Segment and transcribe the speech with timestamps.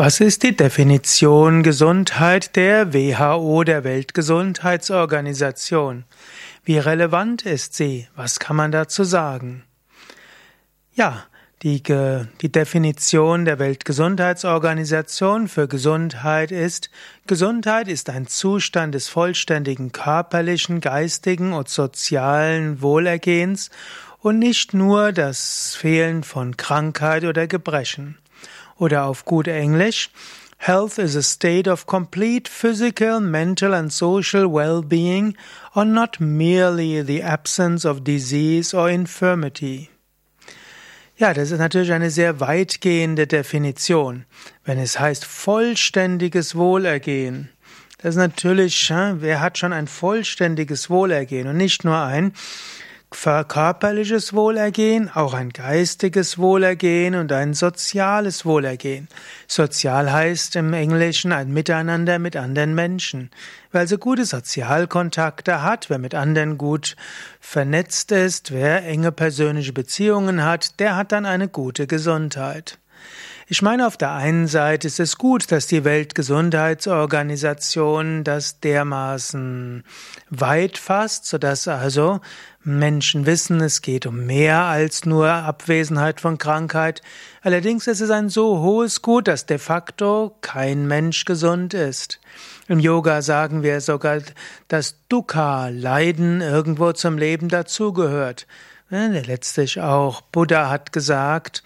[0.00, 6.04] Was ist die Definition Gesundheit der WHO, der Weltgesundheitsorganisation?
[6.62, 8.06] Wie relevant ist sie?
[8.14, 9.64] Was kann man dazu sagen?
[10.94, 11.24] Ja,
[11.62, 16.90] die, die Definition der Weltgesundheitsorganisation für Gesundheit ist,
[17.26, 23.70] Gesundheit ist ein Zustand des vollständigen körperlichen, geistigen und sozialen Wohlergehens
[24.20, 28.16] und nicht nur das Fehlen von Krankheit oder Gebrechen.
[28.78, 30.10] Oder auf gut Englisch,
[30.60, 35.36] Health is a state of complete physical, mental and social well-being
[35.74, 39.88] or not merely the absence of disease or infirmity.
[41.16, 44.24] Ja, das ist natürlich eine sehr weitgehende Definition.
[44.64, 47.50] Wenn es heißt vollständiges Wohlergehen,
[47.98, 52.32] das ist natürlich, wer hat schon ein vollständiges Wohlergehen und nicht nur ein
[53.10, 59.08] körperliches Wohlergehen, auch ein geistiges Wohlergehen und ein soziales Wohlergehen.
[59.46, 63.30] Sozial heißt im Englischen ein Miteinander mit anderen Menschen.
[63.72, 66.96] Wer also gute Sozialkontakte hat, wer mit anderen gut
[67.40, 72.78] vernetzt ist, wer enge persönliche Beziehungen hat, der hat dann eine gute Gesundheit.
[73.50, 79.84] Ich meine, auf der einen Seite ist es gut, dass die Weltgesundheitsorganisation das dermaßen
[80.28, 82.20] weit fasst, sodass also
[82.62, 87.00] Menschen wissen, es geht um mehr als nur Abwesenheit von Krankheit.
[87.40, 92.20] Allerdings ist es ein so hohes Gut, dass de facto kein Mensch gesund ist.
[92.68, 94.18] Im Yoga sagen wir sogar,
[94.68, 98.46] dass Dukkha, Leiden, irgendwo zum Leben dazugehört.
[98.90, 101.62] Letztlich auch Buddha hat gesagt,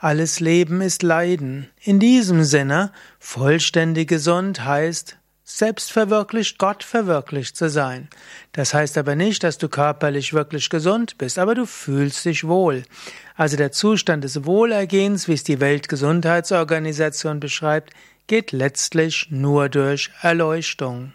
[0.00, 1.68] alles Leben ist Leiden.
[1.80, 8.08] In diesem Sinne, vollständig gesund heißt, selbstverwirklicht, Gott verwirklicht zu sein.
[8.52, 12.84] Das heißt aber nicht, dass du körperlich wirklich gesund bist, aber du fühlst dich wohl.
[13.36, 17.92] Also der Zustand des Wohlergehens, wie es die Weltgesundheitsorganisation beschreibt,
[18.28, 21.12] geht letztlich nur durch Erleuchtung.